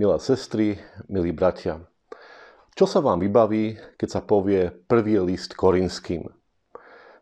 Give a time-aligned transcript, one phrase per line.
[0.00, 0.80] milé sestry,
[1.12, 1.84] milí bratia.
[2.72, 6.24] Čo sa vám vybaví, keď sa povie prvý list korinským?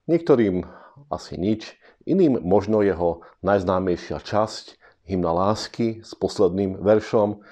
[0.06, 0.62] Niektorým
[1.11, 1.75] asi nič,
[2.06, 4.79] iným možno jeho najznámejšia časť,
[5.11, 7.43] hymna lásky s posledným veršom,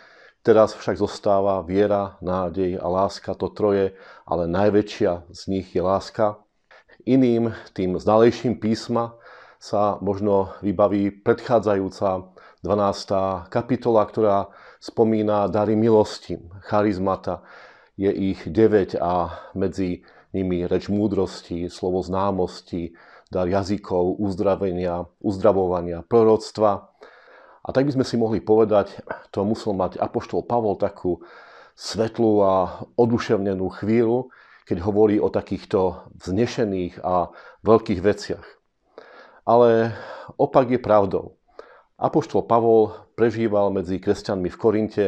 [0.46, 6.38] Teraz však zostáva viera, nádej a láska, to troje, ale najväčšia z nich je láska.
[7.02, 9.18] Iným, tým znalejším písma,
[9.59, 13.52] sa možno vybaví predchádzajúca 12.
[13.52, 14.48] kapitola, ktorá
[14.80, 17.45] spomína dary milosti, charizmata.
[17.96, 20.05] Je ich 9 a medzi
[20.37, 22.92] nimi reč múdrosti, slovo známosti,
[23.32, 26.92] dar jazykov, uzdravenia, uzdravovania, proroctva.
[27.66, 29.01] A tak by sme si mohli povedať,
[29.34, 31.24] to musel mať Apoštol Pavol takú
[31.74, 32.54] svetlú a
[32.95, 34.30] oduševnenú chvíľu,
[34.65, 37.30] keď hovorí o takýchto vznešených a
[37.66, 38.46] veľkých veciach.
[39.46, 39.95] Ale
[40.40, 41.38] opak je pravdou.
[41.97, 45.05] Apoštol Pavol prežíval medzi kresťanmi v Korinte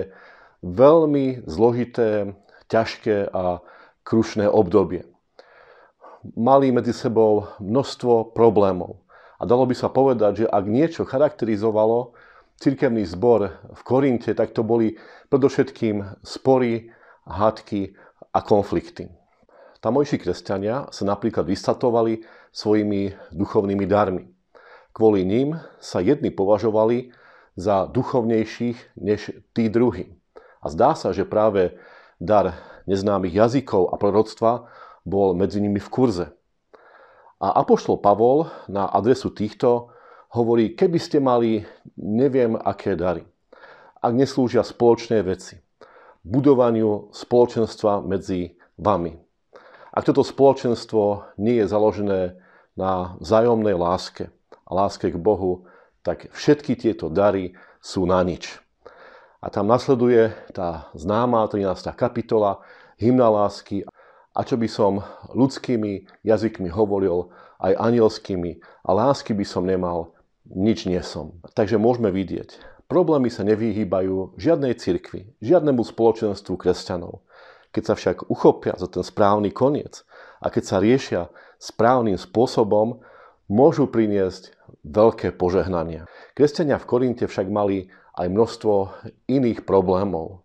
[0.65, 2.33] veľmi zložité,
[2.73, 3.61] ťažké a
[4.09, 5.05] krušné obdobie.
[6.33, 9.05] Mali medzi sebou množstvo problémov.
[9.37, 12.17] A dalo by sa povedať, že ak niečo charakterizovalo
[12.57, 14.97] cirkevný zbor v Korinte, tak to boli
[15.29, 16.89] predovšetkým spory,
[17.29, 17.93] hádky
[18.33, 19.13] a konflikty.
[19.79, 24.38] Tamojší kresťania sa napríklad vystatovali svojimi duchovnými darmi.
[24.99, 27.15] Kvôli ním sa jedni považovali
[27.55, 30.11] za duchovnejších než tí druhí.
[30.59, 31.79] A zdá sa, že práve
[32.19, 32.59] dar
[32.91, 34.67] neznámych jazykov a proroctva
[35.07, 36.27] bol medzi nimi v kurze.
[37.39, 39.95] A Apoštol Pavol na adresu týchto
[40.35, 41.63] hovorí, keby ste mali
[41.95, 43.23] neviem aké dary,
[44.03, 45.63] ak neslúžia spoločné veci,
[46.27, 49.15] budovaniu spoločenstva medzi vami.
[49.95, 52.21] Ak toto spoločenstvo nie je založené
[52.75, 54.35] na vzájomnej láske
[54.69, 55.69] a láske k Bohu,
[56.05, 58.61] tak všetky tieto dary sú na nič.
[59.39, 61.95] A tam nasleduje tá známa 13.
[61.95, 62.59] kapitola,
[62.99, 63.87] hymna lásky.
[64.35, 70.15] A čo by som ľudskými jazykmi hovoril, aj anielskými, a lásky by som nemal,
[70.47, 71.03] nič nie.
[71.55, 72.55] Takže môžeme vidieť,
[72.87, 77.27] problémy sa nevyhýbajú žiadnej cirkvi, žiadnemu spoločenstvu kresťanov.
[77.75, 80.07] Keď sa však uchopia za ten správny koniec
[80.41, 81.23] a keď sa riešia
[81.61, 83.03] správnym spôsobom,
[83.49, 84.55] môžu priniesť
[84.85, 86.05] veľké požehnania.
[86.37, 88.75] Kresťania v Korinte však mali aj množstvo
[89.27, 90.45] iných problémov.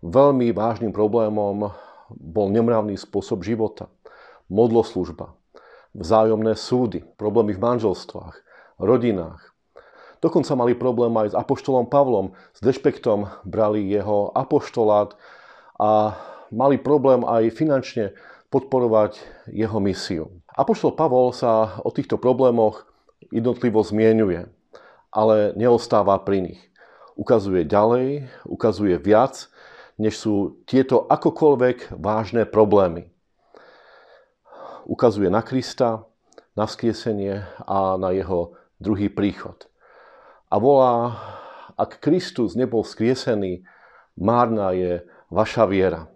[0.00, 1.74] Veľmi vážnym problémom
[2.14, 3.90] bol nemravný spôsob života,
[4.46, 5.34] modloslužba,
[5.96, 8.34] vzájomné súdy, problémy v manželstvách,
[8.78, 9.54] rodinách.
[10.20, 12.32] Dokonca mali problém aj s apoštolom Pavlom.
[12.56, 15.12] S dešpektom brali jeho apoštolát
[15.76, 16.16] a
[16.48, 18.16] mali problém aj finančne
[18.48, 19.20] podporovať
[19.52, 20.43] jeho misiu.
[20.54, 22.86] Apoštol Pavol sa o týchto problémoch
[23.34, 24.46] jednotlivo zmienuje,
[25.10, 26.62] ale neostáva pri nich.
[27.18, 29.50] Ukazuje ďalej, ukazuje viac,
[29.98, 33.10] než sú tieto akokoľvek vážne problémy.
[34.86, 36.06] Ukazuje na Krista,
[36.54, 39.66] na vzkriesenie a na jeho druhý príchod.
[40.54, 41.18] A volá,
[41.74, 43.66] ak Kristus nebol skriesený,
[44.14, 45.02] márna je
[45.34, 46.13] vaša viera.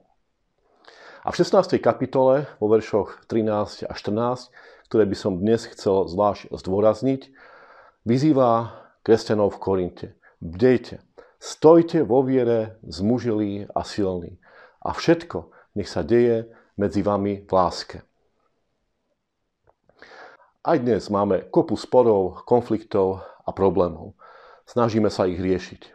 [1.28, 1.76] A v 16.
[1.84, 4.48] kapitole, vo veršoch 13 a 14,
[4.88, 7.28] ktoré by som dnes chcel zvlášť zdôrazniť,
[8.08, 8.72] vyzýva
[9.04, 10.06] kresťanov v Korinte.
[10.40, 11.04] Bdejte,
[11.36, 14.40] stojte vo viere, zmužilí a silní.
[14.80, 16.48] A všetko nech sa deje
[16.80, 18.00] medzi vami v láske.
[20.64, 24.16] Aj dnes máme kopu sporov, konfliktov a problémov.
[24.64, 25.92] Snažíme sa ich riešiť.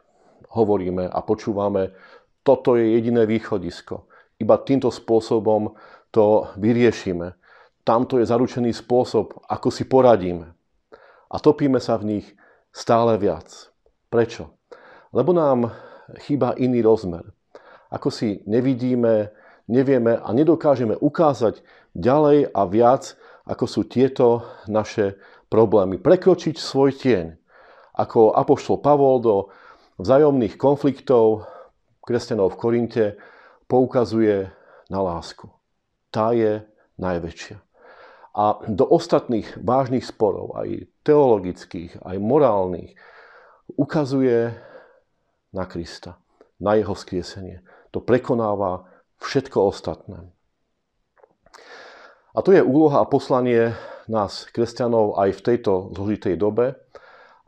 [0.54, 1.98] Hovoríme a počúvame,
[2.46, 4.13] toto je jediné východisko.
[4.42, 5.76] Iba týmto spôsobom
[6.14, 7.34] to vyriešime.
[7.84, 10.56] Tamto je zaručený spôsob, ako si poradíme.
[11.34, 12.26] A topíme sa v nich
[12.72, 13.74] stále viac.
[14.08, 14.56] Prečo?
[15.12, 15.74] Lebo nám
[16.24, 17.26] chýba iný rozmer.
[17.94, 19.30] Ako si nevidíme,
[19.70, 21.62] nevieme a nedokážeme ukázať
[21.94, 25.20] ďalej a viac, ako sú tieto naše
[25.52, 26.00] problémy.
[26.02, 27.38] Prekročiť svoj tieň.
[27.94, 29.36] Ako apoštol Pavol do
[30.02, 31.46] vzájomných konfliktov
[32.02, 33.06] kresťanov v Korinte
[33.74, 34.54] poukazuje
[34.94, 35.50] na lásku.
[36.14, 36.62] Tá je
[37.02, 37.58] najväčšia.
[38.38, 42.94] A do ostatných vážnych sporov, aj teologických, aj morálnych,
[43.74, 44.54] ukazuje
[45.50, 46.22] na Krista,
[46.62, 47.66] na jeho skriesenie.
[47.90, 48.86] To prekonáva
[49.18, 50.22] všetko ostatné.
[52.34, 53.74] A to je úloha a poslanie
[54.06, 56.78] nás, kresťanov, aj v tejto zložitej dobe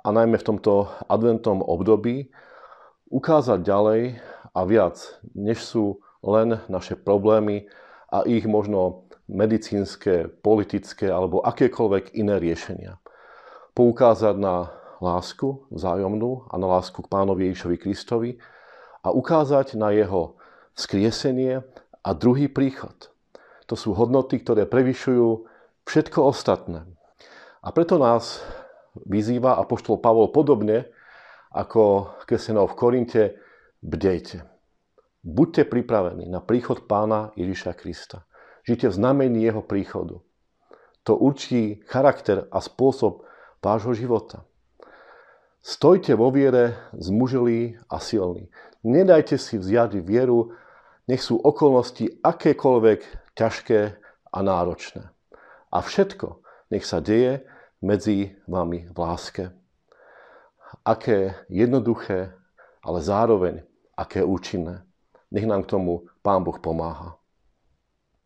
[0.02, 2.34] a najmä v tomto adventnom období
[3.14, 4.02] ukázať ďalej
[4.54, 4.98] a viac,
[5.38, 7.70] než sú len naše problémy
[8.10, 12.98] a ich možno medicínske, politické alebo akékoľvek iné riešenia.
[13.78, 18.32] Poukázať na lásku vzájomnú a na lásku k pánovi Ježišovi Kristovi
[19.06, 20.38] a ukázať na jeho
[20.74, 21.62] skriesenie
[22.02, 23.14] a druhý príchod.
[23.70, 25.46] To sú hodnoty, ktoré prevyšujú
[25.86, 26.86] všetko ostatné.
[27.66, 28.46] A preto nás
[29.10, 30.90] vyzýva apoštol Pavol podobne
[31.50, 33.24] ako kresťanov v Korinte,
[33.82, 34.55] bdejte.
[35.26, 38.30] Buďte pripravení na príchod pána Ježiša Krista.
[38.62, 40.22] Žite v znamení jeho príchodu.
[41.02, 43.26] To určí charakter a spôsob
[43.58, 44.46] vášho života.
[45.66, 48.54] Stojte vo viere zmužilí a silní.
[48.86, 50.54] Nedajte si vziať vieru,
[51.10, 53.98] nech sú okolnosti akékoľvek ťažké
[54.30, 55.10] a náročné.
[55.74, 56.38] A všetko
[56.70, 57.42] nech sa deje
[57.82, 59.50] medzi vami v láske.
[60.86, 62.38] Aké jednoduché,
[62.86, 63.66] ale zároveň
[63.98, 64.86] aké účinné.
[65.32, 67.25] Nech nám k tomu Pán Boh pomáha.